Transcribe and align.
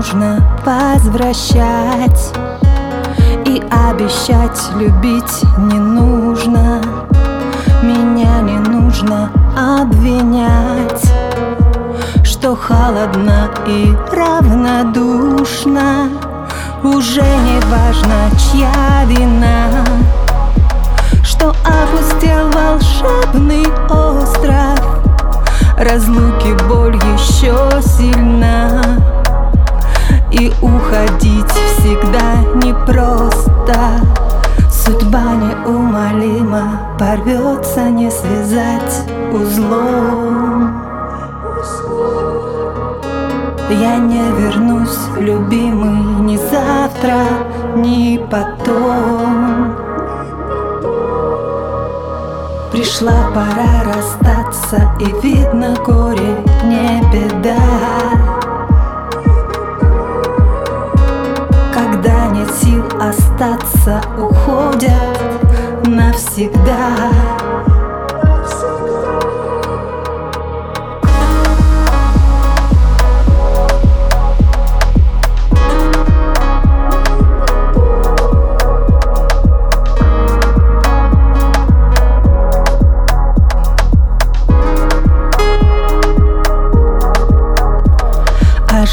Нужно 0.00 0.42
возвращать. 0.64 2.32
И 3.44 3.62
обещать 3.70 4.58
любить 4.78 5.42
не 5.58 5.78
нужно. 5.78 6.80
Меня 7.82 8.40
не 8.40 8.58
нужно 8.60 9.30
обвинять 9.54 11.04
Что 12.24 12.56
холодно 12.56 13.50
и 13.66 13.94
равнодушно. 14.10 16.08
Уже 16.82 17.20
не 17.20 17.60
важно, 17.70 18.30
чья 18.38 19.04
вина 19.04 19.84
Что 21.22 21.50
опустел 21.62 22.48
волшебный 22.52 23.66
остров. 23.90 24.80
Разлуки 25.76 26.56
боль 26.70 26.96
еще 26.96 27.82
сильна 27.82 28.99
И 30.32 30.52
уходить 30.62 31.50
всегда 31.50 32.36
непросто. 32.62 34.00
Судьба 34.70 35.22
неумолима 35.34 36.96
Порвется 36.98 37.90
не 37.90 38.10
связать 38.10 39.08
узлом. 39.32 40.82
Я 43.70 43.96
не 43.98 44.22
вернусь, 44.32 44.98
любимый, 45.16 46.22
ни 46.22 46.36
завтра, 46.36 47.24
ни 47.76 48.18
потом. 48.30 49.76
Пришла 52.72 53.30
пора 53.34 53.92
расстаться 53.92 54.92
И 55.00 55.04
видно 55.26 55.74
горе 55.84 56.36
не 56.64 57.02
беда 57.12 58.39
навсегда 66.40 67.10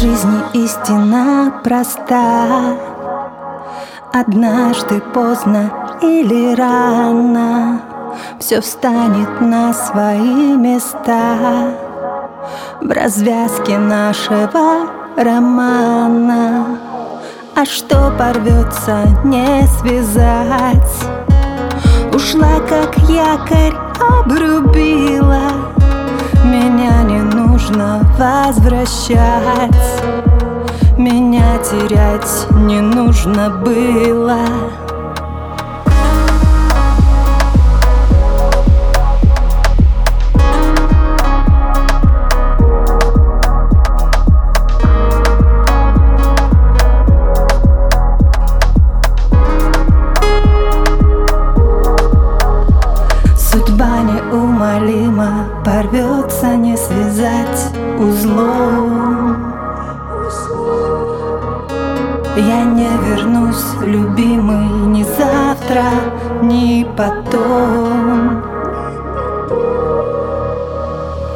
жизни 0.00 0.64
истина 0.64 1.52
проста 1.62 2.76
Однажды 4.12 5.00
поздно 5.14 5.70
или 6.02 6.56
рано 6.56 7.80
Все 8.40 8.60
встанет 8.60 9.40
на 9.40 9.72
свои 9.72 10.56
места. 10.56 11.74
В 12.80 12.90
развязке 12.90 13.78
нашего 13.78 14.88
романа 15.16 16.78
А 17.54 17.64
что 17.64 18.12
порвется, 18.18 19.04
не 19.22 19.62
связать. 19.78 21.04
Ушла, 22.12 22.58
как 22.68 22.98
якорь, 23.08 23.76
обрубила 24.00 25.52
Меня 26.44 27.02
не 27.04 27.20
нужно 27.20 28.00
возвращать 28.18 29.70
Меня 31.00 31.56
терять 31.64 32.46
не 32.66 32.78
нужно 32.82 33.48
было. 33.48 34.38
Судьба 53.38 54.00
неумолима 54.02 55.46
Порвется 55.64 56.56
не 56.56 56.76
связать 56.76 57.72
узлом 57.98 59.59
Я 62.46 62.64
не 62.64 62.88
вернусь, 63.04 63.74
любимый, 63.82 64.86
ни 64.86 65.02
завтра, 65.02 65.84
ни 66.40 66.86
потом. 66.96 68.42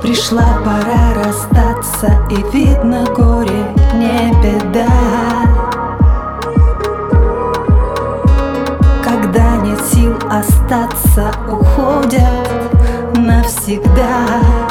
Пришла 0.00 0.59
пора 0.64 1.22
расстаться 1.22 2.10
И 2.31 2.56
видно 2.56 3.04
горе 3.14 3.66
не 3.94 4.32
беда. 4.43 4.87
Когда 9.04 9.56
нет 9.56 9.81
сил 9.93 10.14
остаться 10.31 11.31
Уходят 11.50 12.48
навсегда 13.16 14.63